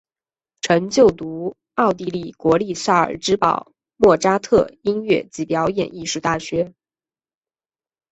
[0.63, 6.73] 曾就读奥地利国立萨尔兹堡莫札特音乐暨表演艺术大学。